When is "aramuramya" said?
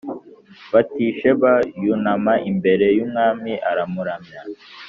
3.69-4.39